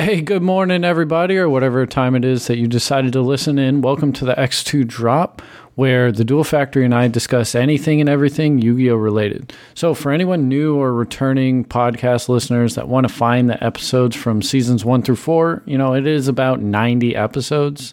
[0.00, 3.82] Hey, good morning, everybody, or whatever time it is that you decided to listen in.
[3.82, 5.42] Welcome to the X2 Drop,
[5.74, 8.94] where the Duel Factory and I discuss anything and everything Yu Gi Oh!
[8.94, 9.52] related.
[9.74, 14.40] So, for anyone new or returning podcast listeners that want to find the episodes from
[14.40, 17.92] seasons one through four, you know, it is about 90 episodes.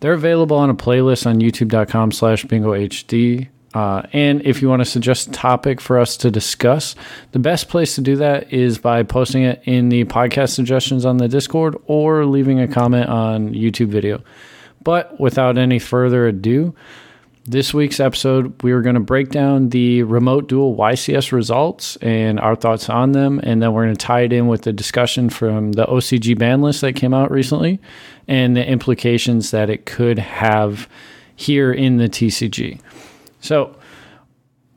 [0.00, 3.48] They're available on a playlist on youtube.com slash bingo HD.
[3.74, 6.94] Uh, and if you want to suggest a topic for us to discuss,
[7.32, 11.16] the best place to do that is by posting it in the podcast suggestions on
[11.16, 14.22] the Discord or leaving a comment on YouTube video.
[14.82, 16.74] But without any further ado,
[17.46, 22.40] this week's episode, we are going to break down the remote duel YCS results and
[22.40, 23.38] our thoughts on them.
[23.42, 26.62] And then we're going to tie it in with the discussion from the OCG ban
[26.62, 27.80] list that came out recently
[28.28, 30.88] and the implications that it could have
[31.36, 32.80] here in the TCG.
[33.44, 33.76] So,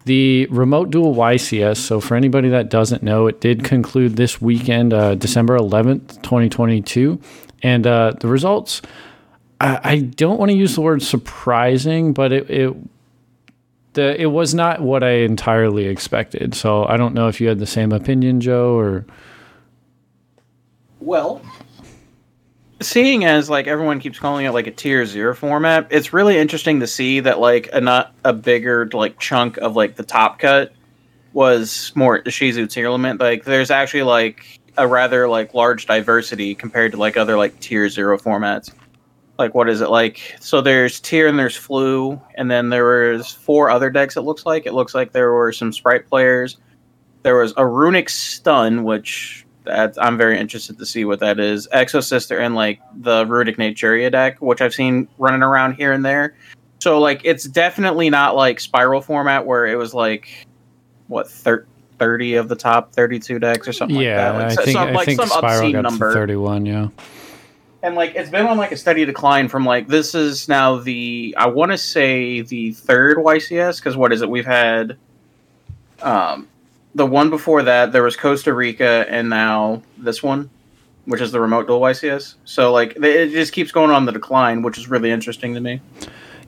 [0.03, 1.77] the remote duel YCS.
[1.77, 7.19] So, for anybody that doesn't know, it did conclude this weekend, uh, December 11th, 2022.
[7.63, 8.81] And uh, the results,
[9.61, 12.75] I, I don't want to use the word surprising, but it, it
[13.93, 16.53] the, it was not what I entirely expected.
[16.53, 19.05] So, I don't know if you had the same opinion, Joe, or.
[20.99, 21.41] Well,
[22.81, 26.79] seeing as like everyone keeps calling it like a tier zero format, it's really interesting
[26.79, 30.73] to see that like a not a bigger like chunk of like the top cut
[31.33, 33.19] was more Shizu Tearlaments.
[33.19, 37.89] Like there's actually like a rather like large diversity compared to like other like tier
[37.89, 38.71] zero formats.
[39.39, 40.35] Like what is it like?
[40.39, 44.17] So there's tier and there's floo, and then there was four other decks.
[44.17, 46.57] It looks like it looks like there were some sprite players.
[47.23, 51.67] There was a runick stun, which that I'm very interested to see what that is.
[51.73, 56.35] Exosister and like the Runick Naturia deck, which I've seen running around here and there.
[56.79, 60.29] So like it's definitely not like spiral format where it was like
[61.07, 61.65] what thir-
[61.99, 64.49] 30 of the top 32 decks or something yeah, like that.
[64.49, 66.09] Like, I think, some, I like think some Spiral obscene got number.
[66.09, 66.87] to 31, yeah.
[67.83, 71.33] And like it's been on like a steady decline from like this is now the
[71.37, 74.29] I want to say the third YCS because what is it?
[74.29, 74.97] We've had
[76.01, 76.47] um
[76.95, 80.49] the one before that there was Costa Rica and now this one,
[81.05, 82.35] which is the remote duel YCS.
[82.45, 85.81] So like it just keeps going on the decline, which is really interesting to me.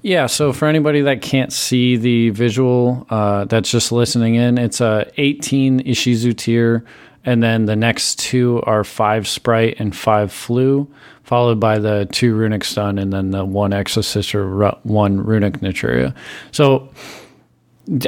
[0.02, 4.80] Yeah, so for anybody that can't see the visual, uh, that's just listening in, it's
[4.80, 6.86] a 18 Ishizu tier,
[7.26, 10.88] and then the next two are five Sprite and five Floo,
[11.24, 16.16] followed by the two Runick Stun, and then the one Exosister or one Runic Naturia.
[16.52, 16.90] So,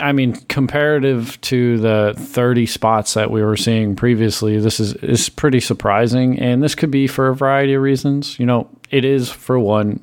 [0.01, 5.29] I mean, comparative to the 30 spots that we were seeing previously, this is, is
[5.29, 8.37] pretty surprising, and this could be for a variety of reasons.
[8.39, 9.99] You know, it is for one.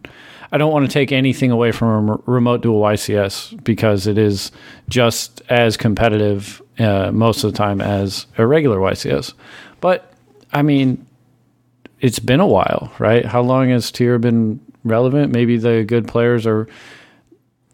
[0.50, 4.50] I don't want to take anything away from a remote duel YCS because it is
[4.88, 9.34] just as competitive uh, most of the time as a regular YCS.
[9.80, 10.12] But
[10.52, 11.06] I mean,
[12.00, 13.24] it's been a while, right?
[13.24, 15.32] How long has tier been relevant?
[15.32, 16.66] Maybe the good players are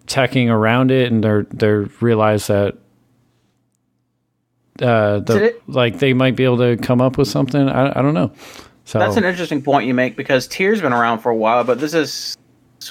[0.07, 2.77] teching around it and they're they're realize that
[4.83, 7.69] uh the, it- like they might be able to come up with something.
[7.69, 8.33] I, I don't know.
[8.87, 11.81] So That's an interesting point you make because Tier's been around for a while, but
[11.81, 12.37] this is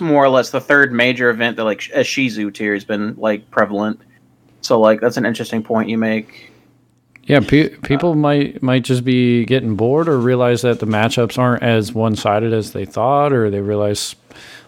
[0.01, 3.99] more or less the third major event that like Ishizu tier has been like prevalent.
[4.61, 6.49] So like that's an interesting point you make.
[7.25, 11.61] Yeah, pe- people might might just be getting bored or realize that the matchups aren't
[11.63, 14.15] as one sided as they thought, or they realize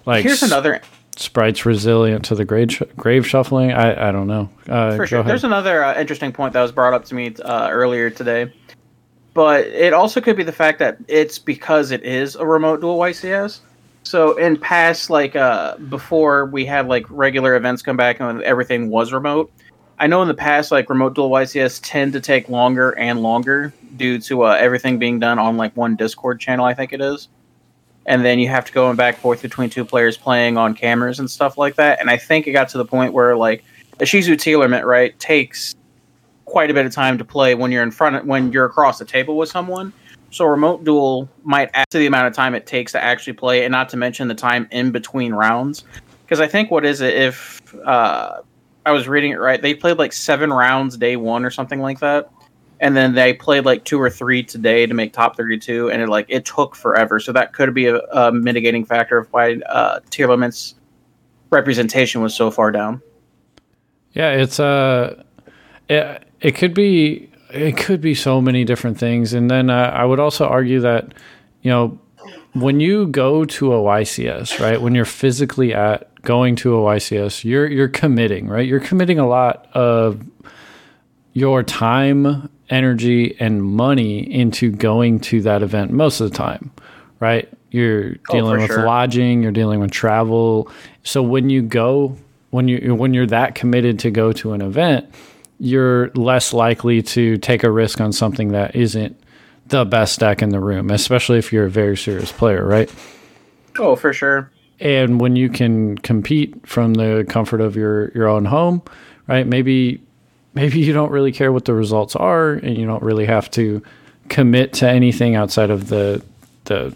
[0.06, 0.82] like Here's another
[1.18, 3.72] Sprite's resilient to the grave sh- grave shuffling.
[3.72, 4.50] I I don't know.
[4.68, 5.20] Uh, for sure.
[5.20, 5.30] ahead.
[5.30, 8.54] There's another uh, interesting point that was brought up to me uh, earlier today,
[9.34, 12.98] but it also could be the fact that it's because it is a remote duel
[12.98, 13.60] YCS.
[14.04, 18.90] So in past, like uh, before we had like regular events come back and everything
[18.90, 19.52] was remote.
[19.98, 23.74] I know in the past, like remote duel YCS tend to take longer and longer
[23.96, 26.66] due to uh, everything being done on like one Discord channel.
[26.66, 27.30] I think it is,
[28.06, 30.76] and then you have to go and back and forth between two players playing on
[30.76, 32.00] cameras and stuff like that.
[32.00, 33.64] And I think it got to the point where like
[34.00, 35.76] Ishizu Tearlaments, right, takes
[36.46, 39.00] quite a bit of time to play when you're in front of, when you're across
[39.00, 39.92] the table with someone.
[40.32, 43.64] So remote duel might add to the amount of time it takes to actually play,
[43.64, 45.86] and not to mention the time in between rounds.
[46.24, 48.42] Because I think what is it if uh,
[48.86, 49.62] I was reading it right?
[49.62, 52.30] They played like seven rounds day one or something like that,
[52.80, 56.10] and then they played like two or three today to make top thirty-two, and it
[56.10, 57.20] like it took forever.
[57.20, 60.76] So that could be a, a mitigating factor of why uh, Tearlaments
[61.52, 63.02] representation was so far down.
[64.14, 65.24] Yeah, it's uh
[65.90, 70.06] it, it could be it could be so many different things and then uh, I
[70.06, 71.14] would also argue that
[71.62, 72.00] you know
[72.54, 74.82] when you go to a YCS, right?
[74.82, 78.68] When you're physically at going to a YCS, you're you're committing, right?
[78.68, 80.26] You're committing a lot of
[81.36, 86.72] your time, energy, and money into going to that event most of the time,
[87.20, 87.48] right?
[87.70, 88.86] You're oh, dealing with sure.
[88.86, 90.72] lodging, you're dealing with travel.
[91.04, 92.18] So when you go,
[92.50, 95.14] when you when you're that committed to go to an event,
[95.60, 99.20] you're less likely to take a risk on something that isn't
[99.68, 102.90] the best deck in the room, especially if you're a very serious player, right?
[103.78, 104.50] Oh, for sure.
[104.80, 108.84] And when you can compete from the comfort of your your own home,
[109.28, 109.46] right?
[109.46, 110.02] Maybe
[110.56, 113.84] maybe you don't really care what the results are and you don't really have to
[114.30, 116.24] commit to anything outside of the
[116.64, 116.96] the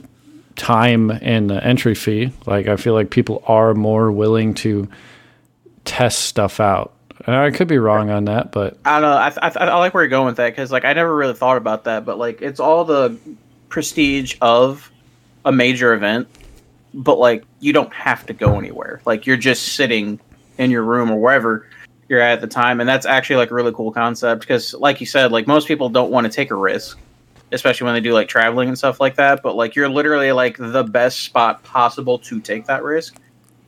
[0.55, 2.31] time and the entry fee.
[2.45, 4.87] Like I feel like people are more willing to
[5.85, 6.93] test stuff out.
[7.25, 9.17] And I could be wrong on that, but I don't know.
[9.17, 11.57] I, I, I like where you're going with that because like I never really thought
[11.57, 13.17] about that, but like it's all the
[13.67, 14.91] prestige of
[15.45, 16.27] a major event,
[16.93, 19.01] but like you don't have to go anywhere.
[19.05, 20.19] Like you're just sitting
[20.57, 21.67] in your room or wherever
[22.09, 24.99] you're at at the time, and that's actually like a really cool concept because, like
[24.99, 26.97] you said, like most people don't want to take a risk,
[27.51, 29.41] especially when they do like traveling and stuff like that.
[29.43, 33.15] But like you're literally like the best spot possible to take that risk.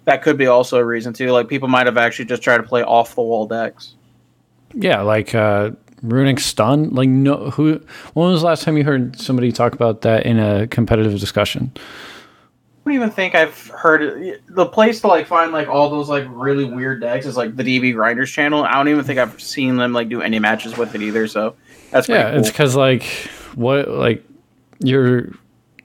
[0.05, 1.31] That could be also a reason too.
[1.31, 3.93] Like people might have actually just tried to play off the wall decks.
[4.73, 5.71] yeah, like uh
[6.03, 6.89] runick stun.
[6.89, 7.79] Like no who
[8.13, 11.71] when was the last time you heard somebody talk about that in a competitive discussion?
[12.91, 16.65] Don't even think I've heard the place to like find like all those like really
[16.65, 18.65] weird decks is like the DB Grinders channel.
[18.65, 21.25] I don't even think I've seen them like do any matches with it either.
[21.29, 21.55] So
[21.89, 22.39] that's Yeah, cool.
[22.41, 23.03] it's because like
[23.55, 24.25] what like
[24.79, 25.29] your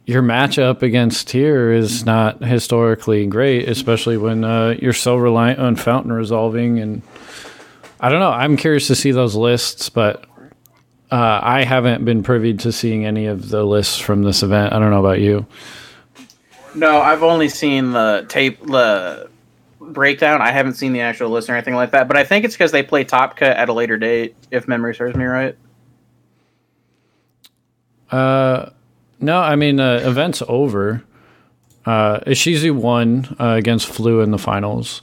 [0.05, 5.77] your matchup against tier is not historically great, especially when uh, you're so reliant on
[5.77, 6.81] fountain resolving.
[6.81, 7.03] And
[8.01, 8.33] I don't know.
[8.33, 10.25] I'm curious to see those lists, but
[11.13, 14.73] uh, I haven't been privy to seeing any of the lists from this event.
[14.73, 15.47] I don't know about you.
[16.77, 19.29] No, I've only seen the tape the
[19.81, 20.41] breakdown.
[20.43, 22.07] I haven't seen the actual list or anything like that.
[22.09, 24.95] But I think it's because they play Top Cut at a later date, if memory
[24.95, 25.57] serves me right.
[28.11, 28.71] Uh,
[29.21, 31.03] no, I mean uh, event's over.
[31.85, 35.01] Uh, Ishizu won uh, against Floo in the finals.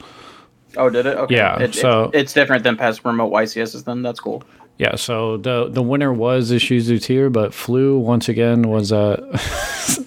[0.76, 1.18] Oh, did it?
[1.18, 1.36] Okay.
[1.36, 3.86] Yeah, It- so- it- it's different than past remote YCSs.
[3.86, 4.44] Then that's cool.
[4.80, 9.22] Yeah, so the the winner was Ishizu Tier, but Floo once again was uh,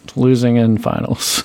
[0.16, 1.44] losing in finals.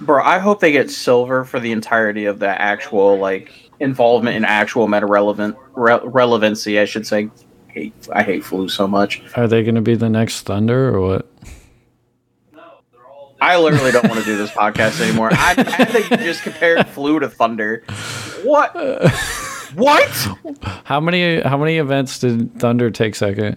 [0.00, 4.44] Bro, I hope they get silver for the entirety of the actual like involvement in
[4.44, 6.78] actual meta relevant re- relevancy.
[6.78, 7.30] I should say.
[7.68, 9.22] Hate, I hate floo so much.
[9.36, 11.30] Are they going to be the next Thunder or what?
[13.40, 15.30] I literally don't want to do this podcast anymore.
[15.32, 17.84] I, I think you just compared floo to thunder.
[18.44, 18.74] What?
[19.76, 20.28] What?
[20.84, 23.56] How many how many events did Thunder take second?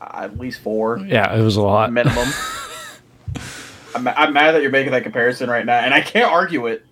[0.00, 1.90] Uh, at least four Yeah, it was a lot.
[1.92, 2.28] minimum.
[3.94, 6.84] I'm, I'm mad that you're making that comparison right now, and I can't argue it.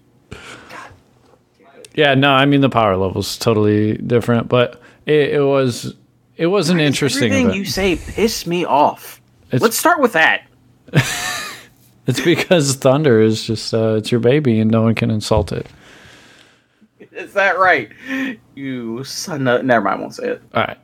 [1.94, 5.94] Yeah, no, I mean the power level's totally different, but it, it was
[6.36, 7.58] it was an interesting Everything event.
[7.58, 9.20] you say piss me off.
[9.48, 10.42] It's- Let's start with that.
[12.08, 15.66] It's because Thunder is just uh, it's your baby and no one can insult it.
[17.10, 17.90] Is that right?
[18.54, 19.64] You son of.
[19.64, 20.42] Never mind, I won't say it.
[20.54, 20.78] All right.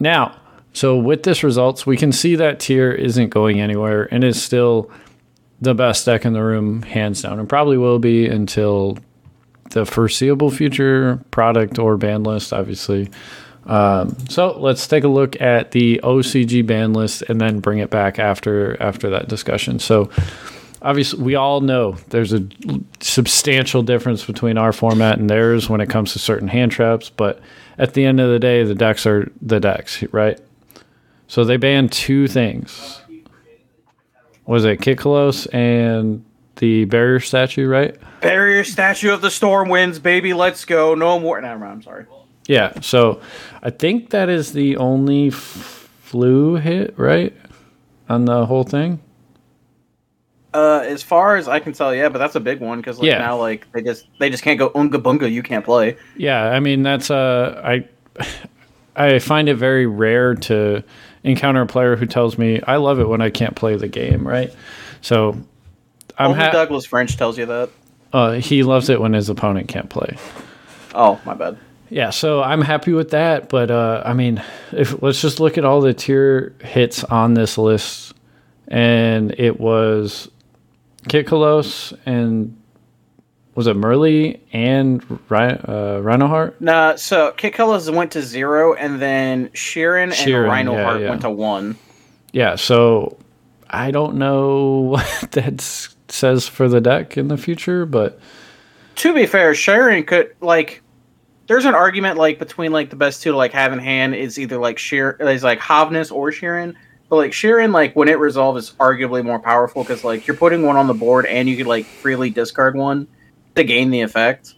[0.00, 0.34] Now,
[0.72, 4.90] so with this results, we can see that tier isn't going anywhere and is still
[5.64, 8.98] the best deck in the room, hands down, and probably will be until
[9.70, 13.10] the foreseeable future product or ban list, obviously.
[13.66, 17.90] Um, so let's take a look at the OCG ban list and then bring it
[17.90, 19.78] back after after that discussion.
[19.78, 20.10] So
[20.84, 22.46] obviously we all know there's a
[23.00, 27.40] substantial difference between our format and theirs when it comes to certain hand traps but
[27.78, 30.38] at the end of the day the decks are the decks right
[31.26, 33.00] so they ban two things
[34.46, 36.24] was it Kitkallos and
[36.56, 40.32] the barrier statue right Barrier statue of the storm winds, baby.
[40.32, 40.94] Let's go.
[40.94, 41.40] No more.
[41.42, 41.62] Mind.
[41.64, 42.06] I'm sorry.
[42.46, 43.20] yeah so
[43.62, 47.34] i think that is the only f- floo hit right
[48.08, 49.00] on the whole thing
[50.52, 53.06] Uh, as far as I can tell, yeah, but that's a big one because like,
[53.08, 53.18] Yeah.
[53.18, 55.28] now like they just they just can't go unga bunga.
[55.28, 55.96] You can't play.
[56.16, 57.88] Yeah, I mean that's uh I
[58.96, 60.84] I find it very rare to
[61.24, 64.26] encounter a player who tells me I love it when I can't play the game,
[64.26, 64.54] right?
[65.00, 65.30] So
[66.18, 67.70] I'm Only ha- Douglas French tells you that.
[68.12, 70.16] uh, he loves it when his opponent can't play.
[70.94, 71.58] Oh, my bad.
[71.90, 75.64] Yeah, so I'm happy with that, but uh, I mean, if let's just look at
[75.64, 78.14] all the tier hits on this list,
[78.68, 80.30] and it was
[81.08, 82.56] Kitkallos and
[83.54, 86.60] was it Merrli and uh, Reinoheart?
[86.60, 91.08] Nah, so Colors went to zero, and then Scheiren and Scheiren, Rhino yeah, Heart yeah.
[91.10, 91.76] went to one.
[92.32, 93.16] Yeah, so
[93.70, 95.60] I don't know what that
[96.08, 98.18] says for the deck in the future, but
[98.96, 100.82] To be fair, Scheiren could like
[101.46, 104.38] there's an argument like between like the best two to like have in hand is
[104.38, 106.74] either like Sheer is like Havnis or Scheiren.
[107.10, 110.62] But like Scheiren, like when it resolves, is arguably more powerful because like you're putting
[110.62, 113.06] one on the board and you could like freely discard one
[113.54, 114.54] to gain the effect.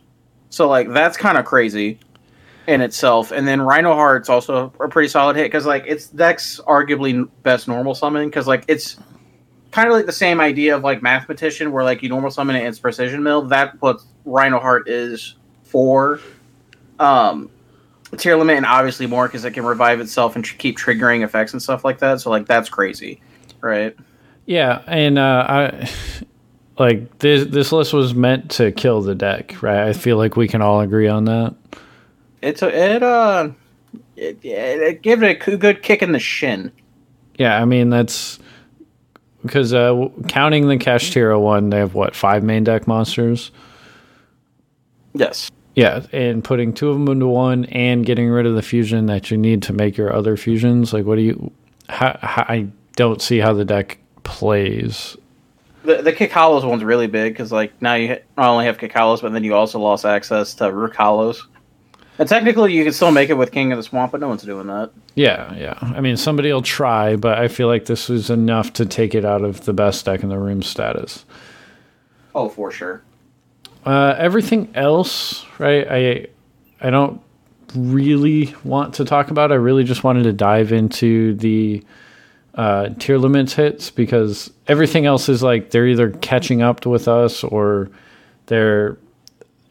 [0.51, 1.99] So like that's kind of crazy
[2.67, 3.31] in itself.
[3.31, 7.95] And then Reinoheart's also a pretty solid hit because like it's Dex arguably best normal
[7.95, 8.97] summon because like it's
[9.71, 12.67] kind of like the same idea of like mathematician where like you normal summon it
[12.67, 13.43] it's precision mill.
[13.43, 15.35] That what Reinoheart is
[15.65, 16.21] for.
[16.99, 17.51] Um,
[18.13, 21.61] Tearlaments and obviously more because it can revive itself and tr- keep triggering effects and
[21.61, 22.21] stuff like that.
[22.21, 23.21] So like that's crazy,
[23.61, 23.97] right?
[24.47, 25.91] Yeah, and uh, I
[26.79, 27.47] like this.
[27.47, 29.89] This list was meant to kill the deck, right?
[29.89, 31.55] I feel like we can all agree on that.
[32.43, 33.51] It's a, it uh
[34.17, 36.73] it, it, it give it a good kick in the shin.
[37.39, 38.39] Yeah, I mean that's
[39.43, 43.51] because uh, counting the cash Kashtira one, they have what five main deck monsters.
[45.15, 45.51] Yes.
[45.75, 49.31] Yeah, and putting two of them into one and getting rid of the fusion that
[49.31, 50.93] you need to make your other fusions.
[50.93, 51.53] Like, what do you?
[51.89, 55.17] How, how, I don't see how the deck plays.
[55.87, 59.33] The the kick one's really big because like now you not only have Kitkallos, but
[59.33, 61.47] then you also lost access to hollows.
[62.19, 64.43] And technically, you can still make it with King of the Swamp, but no one's
[64.43, 64.91] doing that.
[65.15, 65.79] Yeah, yeah.
[65.81, 69.25] I mean, somebody will try, but I feel like this was enough to take it
[69.25, 71.27] out of the best deck in the room status.
[72.35, 73.03] Oh, for sure.
[73.85, 75.87] Uh, everything else, right?
[75.89, 76.27] I
[76.81, 77.21] I don't
[77.75, 79.53] really want to talk about.
[79.53, 81.85] I really just wanted to dive into the
[82.57, 87.91] uh, Tearlaments hits because everything else is like they're either catching up with us or
[88.47, 88.97] they're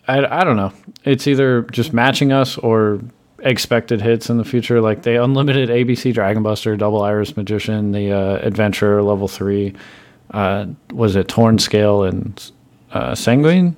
[0.07, 0.71] I, I don't know.
[1.03, 3.01] It's either just matching us or
[3.39, 4.81] expected hits in the future.
[4.81, 9.73] Like the unlimited ABC Dragon Buster, Double Iris Magician, the uh, Adventurer level three.
[10.31, 12.51] Uh, was it Torn Scale and
[12.91, 13.75] uh, Sanguine?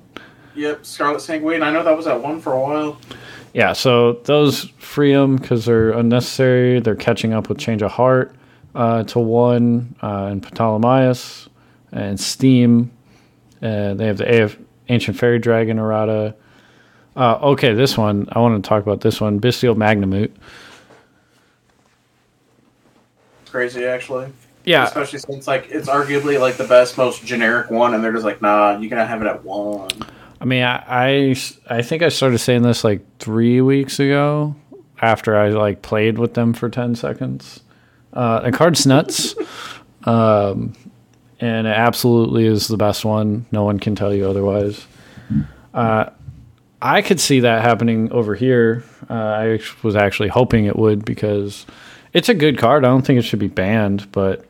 [0.54, 1.62] Yep, Scarlet Sanguine.
[1.62, 2.98] I know that was at one for a while.
[3.54, 6.80] Yeah, so those free them because they're unnecessary.
[6.80, 8.34] They're catching up with Change of Heart
[8.74, 11.48] uh, to one uh, and Ptolemaeus
[11.92, 12.90] and Steam.
[13.62, 14.56] Uh, they have the AF
[14.88, 16.34] Ancient Fairy Dragon errata.
[17.16, 19.00] Uh, okay, this one I want to talk about.
[19.00, 20.30] This one, Bystial Magnamhut.
[23.50, 24.32] Crazy, actually.
[24.64, 28.24] Yeah, Especially since like it's arguably like the best, most generic one, and they're just
[28.24, 29.88] like, nah, you gotta have it at one.
[30.40, 31.36] I mean, I, I
[31.70, 34.54] I think I started saying this like three weeks ago
[35.00, 37.60] after I like played with them for ten seconds.
[38.18, 39.36] Uh, the card's nuts,
[40.02, 40.72] um,
[41.38, 43.46] and it absolutely is the best one.
[43.52, 44.84] No one can tell you otherwise.
[45.72, 46.06] Uh,
[46.82, 48.82] I could see that happening over here.
[49.08, 51.64] Uh, I was actually hoping it would because
[52.12, 52.84] it's a good card.
[52.84, 54.44] I don't think it should be banned, but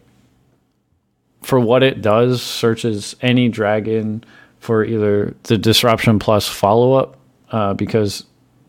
[1.42, 4.24] for what it does, searches any dragon
[4.60, 7.18] for either the disruption plus follow up
[7.52, 8.24] uh, because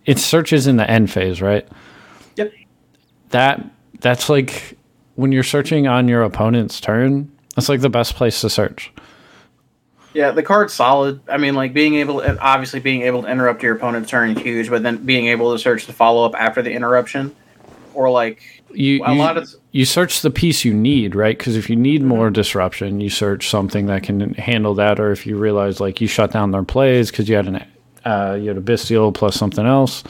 [0.05, 1.65] it searches in the end phase, right?
[2.35, 2.51] Yep.
[3.29, 3.65] That
[4.01, 4.75] that's like
[5.19, 7.29] when you're searching on your opponent's turn.
[7.55, 8.89] That's like the best place to search.
[10.13, 11.19] Yeah, the card's solid.
[11.27, 14.41] I mean, like being able, to, obviously being able to interrupt your opponent's turn is
[14.41, 17.35] huge, but then being able to search the follow up after the interruption,
[17.93, 21.37] or like You a you, lot of you search the piece you need, right?
[21.37, 25.01] Because if you need more disruption, you search something that can handle that.
[25.01, 27.65] Or if you realize like you shut down their plays because you had an
[28.05, 30.03] uh, you had a Bystial plus something else,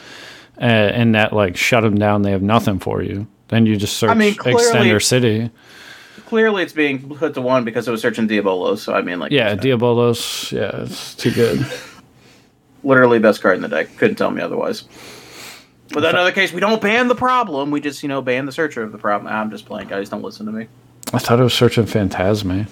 [0.60, 2.22] uh, and that like shut them down.
[2.22, 3.26] They have nothing for you.
[3.50, 5.50] Then you just search I mean, clearly- extender city.
[6.26, 8.78] clearly it's being put to one because it was searching Diabolos.
[8.78, 10.52] So I mean, like Yeah, Diabolos.
[10.52, 11.66] Yeah, it's too good.
[12.84, 13.88] literally best card in the deck.
[13.96, 14.84] Couldn't tell me otherwise.
[15.92, 17.72] But in other case, we don't ban the problem.
[17.72, 19.32] We just you know ban the searcher of the problem.
[19.32, 20.08] I'm just playing, guys.
[20.08, 20.68] Don't listen to me.
[21.12, 22.68] I thought it was searching Phantasme.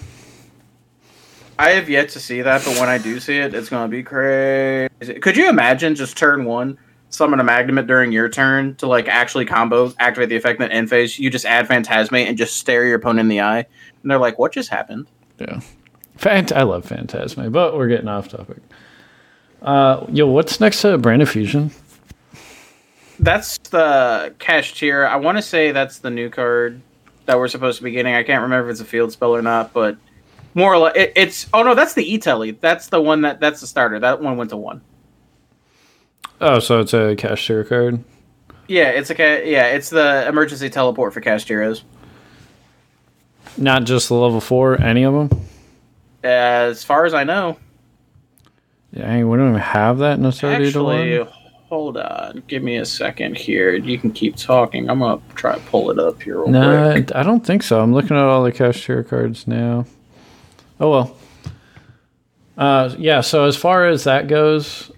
[1.59, 4.01] I have yet to see that, but when I do see it, it's gonna be
[4.01, 4.89] crazy.
[5.21, 6.77] Could you imagine just turn one,
[7.09, 10.89] summon a Magnamhut during your turn to like actually combo, activate the effect in end
[10.89, 11.19] phase?
[11.19, 13.65] You just add Phantasmate and just stare your opponent in the eye,
[14.01, 15.07] and they're like, "What just happened?"
[15.39, 15.59] Yeah,
[16.15, 18.57] Phant- I love Phantasme, but we're getting off topic.
[19.61, 21.71] Uh, yo, what's next to Brand Fusion?
[23.19, 25.09] That's the Kashtira.
[25.09, 26.81] I want to say that's the new card
[27.25, 28.15] that we're supposed to be getting.
[28.15, 29.97] I can't remember if it's a field spell or not, but
[30.53, 31.47] more or less, it, it's.
[31.53, 32.51] Oh no, that's the E Telly.
[32.51, 33.99] That's the one that that's the starter.
[33.99, 34.81] That one went to one.
[36.41, 38.03] Oh, so it's a Kashtira card.
[38.67, 41.81] Yeah, it's a ca- yeah, it's the emergency teleport for Kashtiras.
[43.57, 45.41] Not just the level four, any of them.
[46.23, 47.57] As far as I know,
[48.91, 51.27] Yeah, we don't even have that in a thirty to actually, one.
[51.67, 53.73] hold on, give me a second here.
[53.75, 54.89] You can keep talking.
[54.89, 57.15] I'm gonna try to pull it up here real No, quick.
[57.15, 57.79] I don't think so.
[57.81, 59.85] I'm looking at all the Kashtira cards now.
[60.79, 61.17] Oh well.
[62.57, 63.21] Uh, yeah.
[63.21, 64.91] So as far as that goes,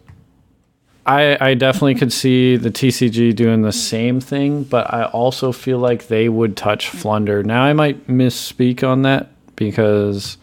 [1.11, 5.77] I, I definitely could see the TCG doing the same thing, but I also feel
[5.77, 7.43] like they would touch Flunder.
[7.43, 10.37] Now, I might misspeak on that because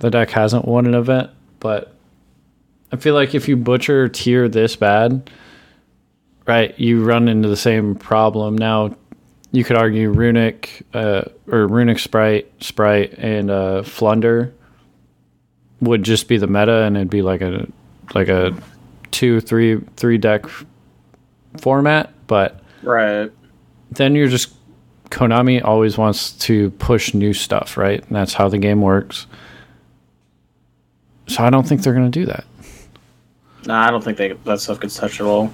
[0.00, 1.94] the deck hasn't won an event, but
[2.90, 5.30] I feel like if you butcher tier this bad,
[6.46, 8.58] right, you run into the same problem.
[8.58, 8.96] Now,
[9.52, 14.52] you could argue Runick uh, or Runick Sprite, Sprite, and uh, Flunder
[15.80, 17.68] would just be the meta, and it'd be like a
[18.14, 18.52] like a
[19.10, 20.44] two, three, three deck
[21.58, 22.12] format.
[22.26, 23.30] But Right.
[23.90, 24.54] then you're just
[25.10, 28.04] Konami always wants to push new stuff, right?
[28.06, 29.26] And that's how the game works.
[31.26, 32.44] So I don't think they're going to do that.
[33.66, 35.52] Nah, I don't think they, that stuff gets touched at all.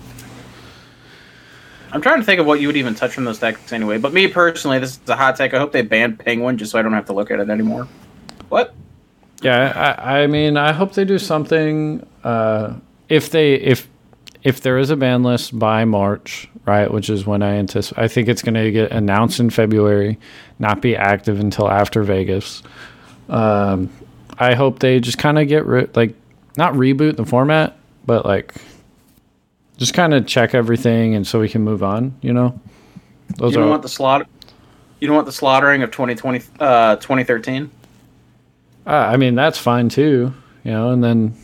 [1.92, 3.98] I'm trying to think of what you would even touch from those decks anyway.
[3.98, 5.54] But me personally, this is a hot take.
[5.54, 7.86] I hope they ban Penguin just so I don't have to look at it anymore.
[8.48, 8.74] What?
[9.42, 12.04] Yeah, I, I mean, I hope they do something.
[12.24, 12.74] Uh,
[13.14, 13.88] if they if
[14.42, 18.08] if there is a ban list by March, right, which is when I anticipate, I
[18.08, 20.18] think it's going to get announced in February,
[20.58, 22.62] not be active until after Vegas.
[23.30, 23.88] Um,
[24.38, 26.14] I hope they just kind of get rid, like,
[26.58, 28.54] not reboot the format, but like,
[29.78, 32.14] just kind of check everything, and so we can move on.
[32.20, 32.60] You know,
[33.36, 34.26] those you don't are want the slaughter.
[35.00, 37.70] You don't want the slaughtering of 2020, uh, 2013.
[38.86, 41.34] Uh, I mean, that's fine too, you know, and then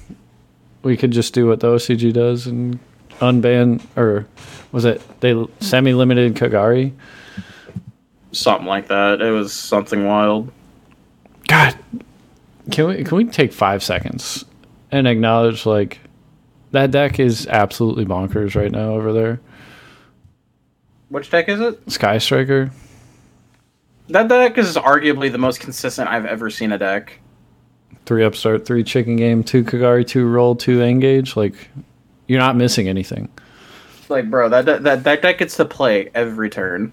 [0.82, 2.78] we could just do what the OCG does and
[3.18, 4.26] unban, or
[4.72, 6.92] was it they semi limited Kagari?
[8.32, 9.20] Something like that.
[9.20, 10.52] It was something wild.
[11.48, 11.76] God,
[12.70, 14.44] can we can we take five seconds
[14.92, 16.00] and acknowledge like
[16.72, 19.40] that deck is absolutely bonkers right now over there.
[21.08, 21.90] Which deck is it?
[21.90, 22.70] Sky Striker.
[24.08, 27.18] That deck is arguably the most consistent I've ever seen a deck.
[28.06, 31.36] Three upstart, three chicken game, two Kagari, two roll, two engage.
[31.36, 31.54] Like,
[32.26, 33.28] you're not missing anything.
[34.08, 36.92] Like, bro, that that that, deck gets to play every turn,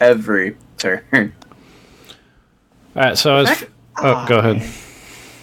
[0.00, 1.32] every turn.
[2.94, 3.64] All right, so as
[3.98, 4.62] oh, go ahead.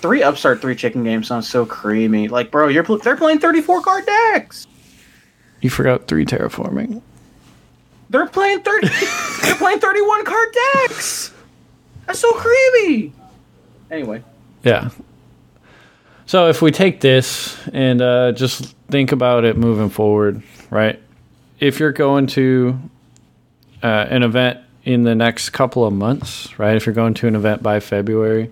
[0.01, 2.27] Three upstart, three chicken game sounds so creamy.
[2.27, 4.67] Like, bro, you're pl- they're playing 34 card decks.
[5.61, 7.01] You forgot three terraforming.
[8.11, 8.87] They're playing 30.
[9.41, 11.33] they're playing 31 card decks.
[12.05, 13.13] That's so creamy.
[13.89, 14.23] Anyway,
[14.65, 14.89] Yeah.
[16.25, 20.99] So if we take this and uh, just think about it moving forward, right?
[21.59, 22.77] If you're going to
[23.83, 26.75] uh, an event in the next couple of months, right?
[26.75, 28.51] If you're going to an event by February,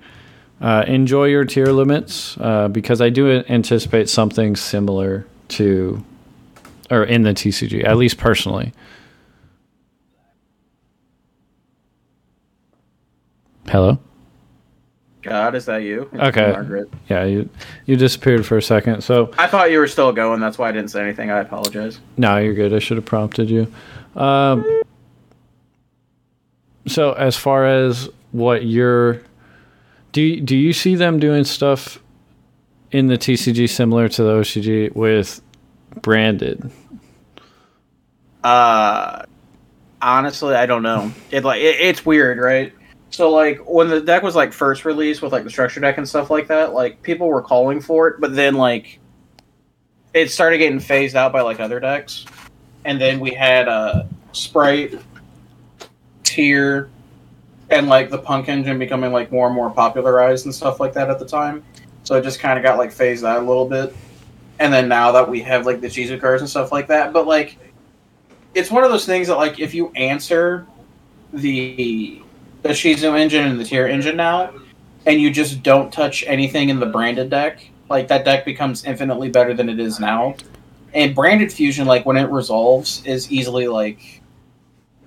[0.61, 6.05] uh, enjoy your Tearlaments uh, because I do anticipate something similar to,
[6.91, 8.71] or in the TCG, at least personally.
[13.67, 13.97] Hello.
[15.23, 16.09] God, is that you?
[16.13, 16.51] Okay.
[16.51, 16.89] Margaret.
[17.09, 17.49] Yeah, you
[17.85, 19.01] you disappeared for a second.
[19.03, 20.39] So I thought you were still going.
[20.39, 21.31] That's why I didn't say anything.
[21.31, 21.99] I apologize.
[22.17, 22.73] no, you're good.
[22.73, 23.71] I should have prompted you.
[24.15, 24.83] Um,
[26.85, 29.21] so as far as what you're,
[30.11, 31.99] do you, do you see them doing stuff
[32.91, 35.41] in the TCG similar to the OCG with
[36.01, 36.69] branded?
[38.43, 39.23] Uh,
[40.01, 41.11] honestly, I don't know.
[41.31, 42.73] It like it, it's weird, right?
[43.13, 46.09] So like when the deck was like first released with like the structure deck and
[46.09, 48.99] stuff like that, like people were calling for it, but then like
[50.15, 52.25] it started getting phased out by like other decks,
[52.85, 54.99] and then we had uh Sprite,
[56.23, 56.89] Tier,
[57.69, 61.11] and like the Punk Engine becoming like more and more popularized and stuff like that
[61.11, 61.63] at the time.
[62.01, 63.95] So it just kind of got like phased out a little bit,
[64.57, 67.27] and then now that we have like the Chizu cards and stuff like that, but
[67.27, 67.57] like
[68.55, 70.65] it's one of those things that like if you answer
[71.31, 72.22] the
[72.63, 74.53] the Shizu engine and the tier engine now,
[75.05, 79.29] and you just don't touch anything in the branded deck, like that deck becomes infinitely
[79.29, 80.35] better than it is now.
[80.93, 84.21] And branded fusion, like when it resolves, is easily like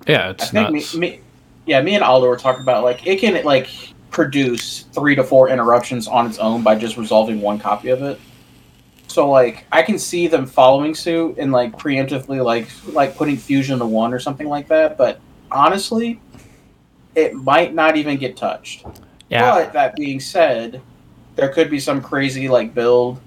[0.07, 0.95] Yeah, I it's think nuts.
[0.95, 1.21] me, me,
[1.65, 3.69] yeah, me and Aldo were talking about like it can like
[4.11, 8.21] produce three to four interruptions on its own by just resolving one copy of it.
[9.07, 13.79] So like I can see them following suit and like preemptively like like putting fusion
[13.79, 16.21] to one or something like that, but honestly,
[17.17, 18.85] it might not even get touched.
[19.29, 20.81] yeah, But that being said,
[21.35, 23.21] there could be some crazy like build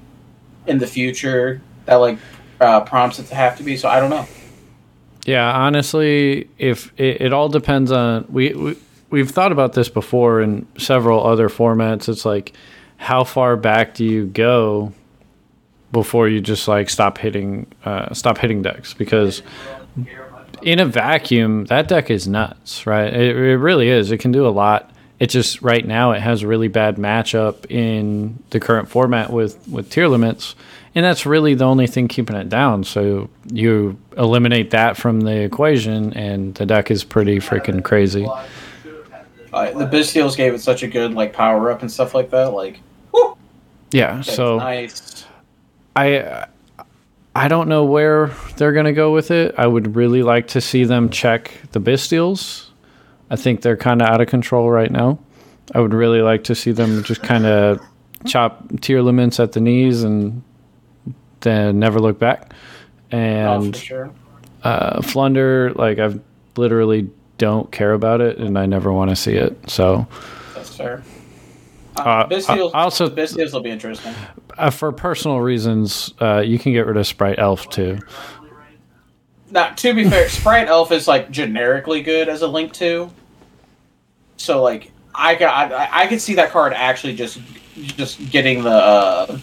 [0.67, 2.19] in the future that like
[2.61, 3.75] uh, prompts it to have to be.
[3.75, 4.27] So I don't know.
[5.25, 8.77] Yeah, honestly, if it, it all depends on we, we
[9.09, 12.07] we've thought about this before in several other formats.
[12.07, 12.53] It's like
[12.97, 14.93] how far back do you go
[15.91, 19.41] before you just like stop hitting uh, stop hitting decks because
[20.63, 23.13] in a vacuum that deck is nuts, right?
[23.13, 24.11] It, it really is.
[24.11, 27.69] It can do a lot it just right now it has a really bad matchup
[27.69, 30.55] in the current format with with Tearlaments,
[30.95, 32.85] and that's really the only thing keeping it down.
[32.85, 38.25] So you eliminate that from the equation, and the deck is pretty freaking crazy.
[39.51, 42.53] Uh, the Bystials gave it such a good like power up and stuff like that.
[42.53, 42.79] Like,
[43.11, 43.37] whew,
[43.91, 45.25] Yeah, that's so nice.
[45.97, 46.47] I
[47.35, 49.55] I don't know where they're going to go with it.
[49.57, 52.67] I would really like to see them check the Bystials.
[53.29, 55.19] I think they're kind of out of control right now.
[55.73, 57.79] I would really like to see them just kind of
[58.25, 60.41] chop Tearlaments at the knees and
[61.41, 62.51] then never look back.
[63.13, 64.11] Oh, And for sure.
[64.63, 66.19] uh, Flunder, like I've
[66.57, 69.69] literally don't care about it, and I never want to see it.
[69.69, 70.07] So
[70.55, 71.03] That's fair.
[72.05, 74.13] Uh, Uh, I- also- Bystials will be interesting.
[74.57, 77.99] uh, for personal reasons, uh, you can get rid of Sprite Elf too.
[79.51, 83.09] Now, to be fair, Sprite Elf is like generically good as a link to.
[84.37, 87.39] So like, I got I, I could see that card actually just
[87.75, 89.37] just getting the uh,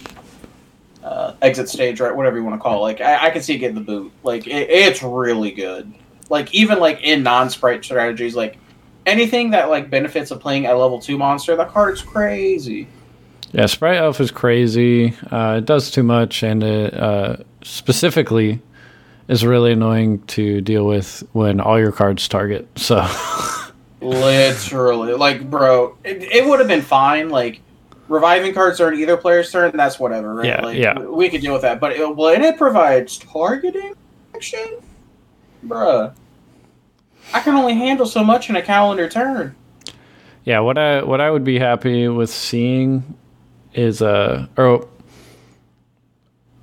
[1.03, 2.81] uh, exit stage right, whatever you want to call it.
[2.81, 4.13] Like, I, I could see it getting the boot.
[4.23, 5.93] Like, it, it's really good.
[6.31, 8.59] Like, even like in non Sprite strategies, like
[9.07, 12.89] anything that like benefits of playing a level two monster, that card's crazy.
[13.53, 15.15] Yeah, Sprite Elf is crazy.
[15.31, 18.61] Uh, it does too much, and it uh, specifically
[19.29, 22.69] is really annoying to deal with when all your cards target.
[22.77, 23.07] So,
[24.01, 27.31] Literally, like, bro, it, it would have been fine.
[27.31, 27.61] Like,
[28.09, 30.47] reviving cards during either player's turn, that's whatever, right?
[30.47, 30.99] Yeah, like, yeah.
[30.99, 31.81] We, we could deal with that.
[31.81, 33.95] But it, when it provides targeting
[34.35, 34.81] action,
[35.67, 36.15] bruh,
[37.35, 39.55] I can only handle so much in a calendar turn.
[40.45, 43.17] yeah, what I what I would be happy with seeing
[43.75, 44.89] is uh, or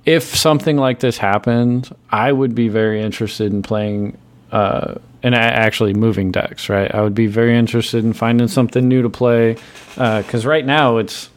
[0.04, 4.18] if something like this happened, I would be very interested in playing
[4.52, 6.68] uh, and actually moving decks.
[6.68, 9.56] Right, I would be very interested in finding something new to play
[9.94, 11.30] because right now it's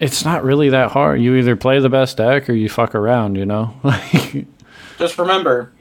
[0.00, 1.20] it's not really that hard.
[1.20, 3.36] You either play the best deck or you fuck around.
[3.36, 4.46] You know, like
[4.98, 5.72] Just remember,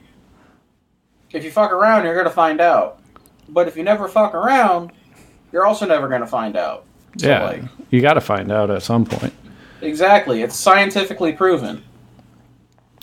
[1.34, 3.00] if you fuck around, you're gonna find out.
[3.50, 4.92] But if you never fuck around,
[5.52, 6.86] you're also never gonna find out.
[7.18, 9.34] So, yeah, like, you got to find out at some point.
[9.82, 10.42] exactly.
[10.42, 11.84] It's scientifically proven.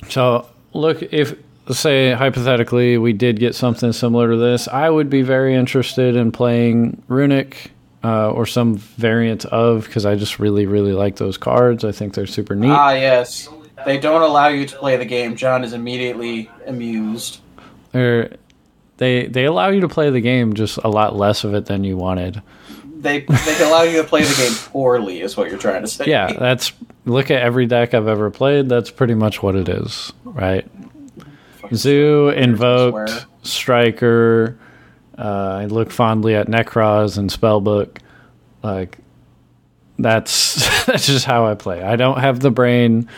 [0.09, 1.35] So, look, if
[1.73, 6.33] say hypothetically we did get something similar to this, I would be very interested in
[6.33, 7.69] playing Runick
[8.03, 11.85] uh, or some variant of because I just really, really like those cards.
[11.85, 12.71] I think they're super neat.
[12.71, 13.49] Ah, yes.
[13.87, 15.37] They don't allow you to play the game.
[15.37, 17.41] John is immediately amused.
[17.93, 18.37] They're,
[18.99, 21.85] they they allow you to play the game, just a lot less of it than
[21.85, 22.43] you wanted.
[22.99, 26.05] They they allow you to play the game poorly, is what you're trying to say.
[26.07, 26.73] Yeah, that's
[27.07, 28.69] look at every deck I've ever played.
[28.69, 30.67] That's pretty much what it is, right?
[31.75, 33.27] Zoo, Invoked.
[33.43, 34.59] Striker.
[35.19, 37.99] Uh, I look fondly at Nekroz and Spellbook.
[38.63, 38.99] Like
[39.99, 41.83] that's that's just how I play.
[41.83, 43.09] I don't have the brain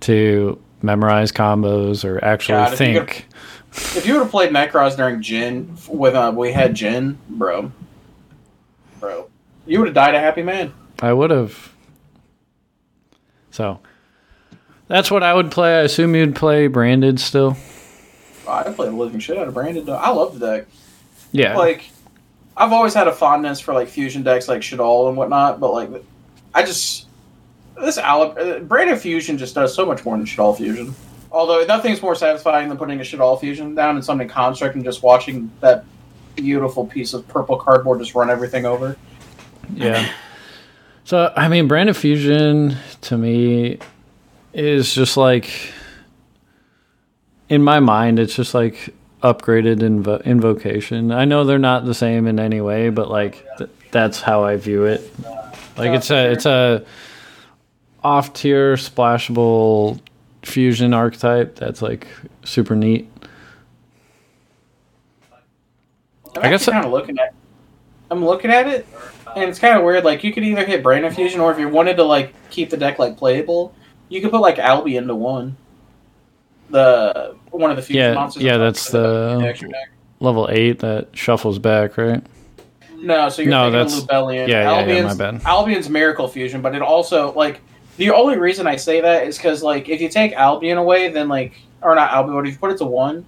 [0.00, 3.28] to memorize combos or actually God, if you could- think.
[3.76, 7.72] If you would have played Nekroz during Jin with uh, we had Jin, bro,
[9.00, 9.28] bro,
[9.66, 10.72] you would have died a happy man.
[11.00, 11.72] I would have.
[13.50, 13.80] So
[14.88, 15.78] that's what I would play.
[15.78, 17.56] I assume you'd play branded still.
[18.48, 19.88] I played the living shit out of Branded.
[19.88, 20.66] I love the deck.
[21.32, 21.56] Yeah.
[21.56, 21.90] Like,
[22.56, 25.90] I've always had a fondness for like fusion decks like Shaddoll and whatnot, but like,
[26.54, 27.06] I just
[27.78, 30.94] this Alab- uh, Branded Fusion just does so much more than Shaddoll Fusion.
[31.32, 35.02] Although nothing's more satisfying than putting a Shaddoll Fusion down in something construct and just
[35.02, 35.84] watching that
[36.34, 38.96] beautiful piece of purple cardboard just run everything over.
[39.74, 40.10] Yeah.
[41.04, 43.78] So I mean, Brand of Fusion to me
[44.52, 45.72] is just like
[47.48, 51.12] in my mind, it's just like upgraded invo- invocation.
[51.12, 54.56] I know they're not the same in any way, but like th- that's how I
[54.56, 55.12] view it.
[55.76, 56.84] Like it's a it's a
[58.02, 60.00] off tier splashable
[60.46, 62.06] fusion archetype that's like
[62.44, 63.10] super neat.
[66.36, 67.34] I'm I guess kind of looking at.
[68.10, 68.86] I'm looking at it,
[69.34, 70.04] and it's kind of weird.
[70.04, 72.76] Like you could either hit Brain Fusion, or if you wanted to like keep the
[72.76, 73.74] deck like playable,
[74.08, 75.56] you could put like Albi into one.
[76.70, 78.42] The one of the fusion Yeah, monsters.
[78.42, 79.72] yeah, that's the the- um,
[80.18, 82.22] Level eight that shuffles back, right?
[82.96, 84.48] No, so you're No, thinking that's- of Lubellion.
[84.48, 85.42] yeah, yeah, yeah, my bad.
[85.44, 87.60] Albion's Miracle Fusion, but it also like
[87.96, 91.28] the only reason I say that is because like if you take Albion away, then
[91.28, 93.24] like or not Albion, but if you put it to one,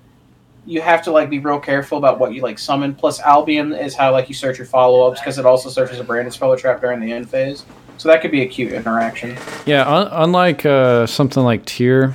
[0.66, 2.94] you have to like be real careful about what you like summon.
[2.94, 6.04] Plus Albion is how like you search your follow ups because it also searches a
[6.04, 7.64] branded spell trap during the end phase.
[7.96, 9.37] So that could be a cute interaction.
[9.66, 12.14] Yeah, un- unlike uh, something like Tier,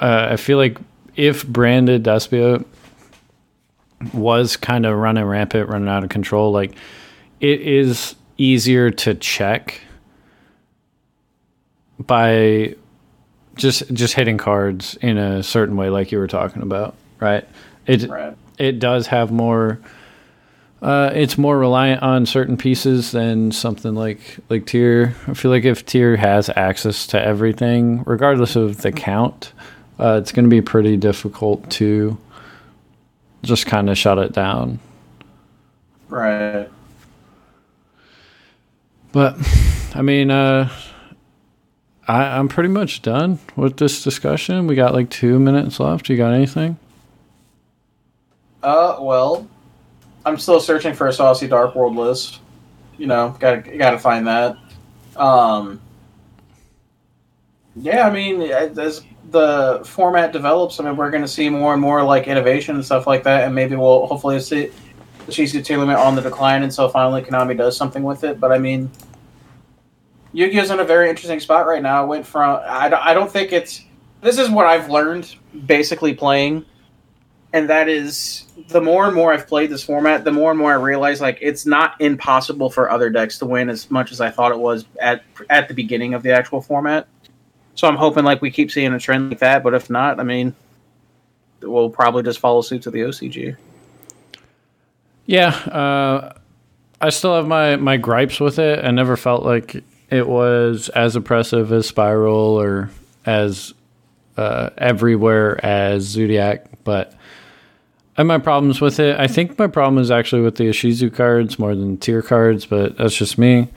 [0.00, 0.78] uh, I feel like
[1.14, 2.64] if branded Despia
[4.14, 6.72] was kind of running rampant, running out of control, like
[7.40, 9.82] it is easier to check
[12.06, 12.74] by
[13.56, 17.46] just just hitting cards in a certain way like you were talking about right
[17.86, 18.34] it Right.
[18.58, 19.78] it does have more
[20.82, 25.64] uh, it's more reliant on certain pieces than something like like tier i feel like
[25.64, 29.52] if tier has access to everything regardless of the count
[29.98, 32.16] uh, it's going to be pretty difficult to
[33.42, 34.78] just kind of shut it down
[36.08, 36.68] Right.
[39.12, 39.36] But
[39.94, 40.68] I mean, uh,
[42.10, 44.66] I, I'm pretty much done with this discussion.
[44.66, 46.08] We got like two minutes left.
[46.08, 46.76] You got anything?
[48.64, 49.46] Uh, well,
[50.26, 52.40] I'm still searching for a saucy Dark World list.
[52.98, 54.56] You know, gotta gotta find that.
[55.14, 55.80] Um,
[57.76, 61.80] yeah, I mean, as the format develops, I mean, we're going to see more and
[61.80, 64.72] more like innovation and stuff like that, and maybe we'll hopefully see
[65.26, 68.40] the Tearlaments on the decline until finally Konami does something with it.
[68.40, 68.90] But I mean,
[70.32, 72.06] Yu-Gi-Oh's in a very interesting spot right now.
[72.06, 73.82] Went from I, I don't think it's
[74.20, 75.34] this is what I've learned
[75.66, 76.64] basically playing,
[77.52, 80.72] and that is the more and more I've played this format, the more and more
[80.72, 84.30] I realize like it's not impossible for other decks to win as much as I
[84.30, 87.08] thought it was at at the beginning of the actual format.
[87.74, 90.22] So I'm hoping like we keep seeing a trend like that, but if not, I
[90.22, 90.54] mean,
[91.62, 93.56] we'll probably just follow suit to the OCG.
[95.26, 96.34] Yeah, uh,
[97.00, 98.84] I still have my my gripes with it.
[98.84, 102.90] I never felt like it was as oppressive as Spiral or
[103.26, 103.74] as
[104.36, 107.12] uh, everywhere as Zodiac, but
[108.16, 109.18] I have my problems with it.
[109.18, 112.96] I think my problem is actually with the Ishizu cards more than tier cards, but
[112.98, 113.68] that's just me.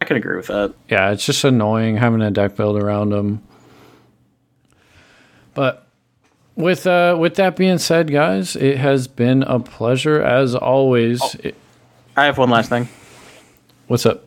[0.00, 0.74] I can agree with that.
[0.88, 3.42] yeah, it's just annoying having a deck build around them.
[5.54, 5.86] But
[6.54, 11.34] with uh, with that being said, guys, it has been a pleasure as always.
[11.36, 11.54] It-
[12.16, 12.88] I have one last thing.
[13.88, 14.25] what's up?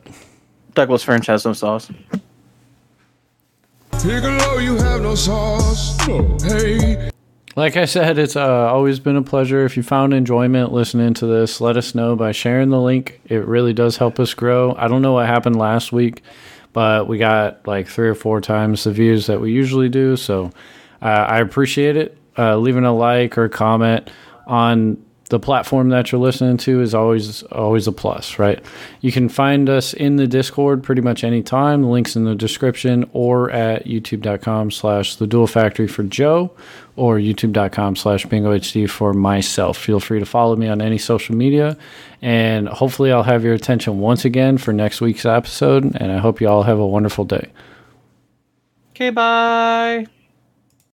[0.74, 1.90] Douglas French has no sauce.
[3.92, 5.96] Piccolo, you have no sauce.
[6.42, 7.10] Hey.
[7.56, 9.64] Like I said, it's uh, always been a pleasure.
[9.64, 13.20] If you found enjoyment listening to this, let us know by sharing the link.
[13.26, 14.74] It really does help us grow.
[14.78, 16.22] I don't know what happened last week,
[16.72, 20.16] but we got like three or four times the views that we usually do.
[20.16, 20.52] So
[21.02, 22.16] uh, I appreciate it.
[22.38, 24.08] Uh, leaving a like or comment
[24.46, 28.62] on the platform that you're listening to is always always a plus, right?
[29.00, 31.82] You can find us in the Discord pretty much anytime.
[31.82, 36.52] The link's in the description or at youtube.com slash the duel factory for Joe
[36.96, 39.78] or youtube.com slash bingo HD for myself.
[39.78, 41.76] Feel free to follow me on any social media
[42.20, 46.40] and hopefully I'll have your attention once again for next week's episode and I hope
[46.40, 47.50] you all have a wonderful day.
[48.90, 50.06] Okay, bye.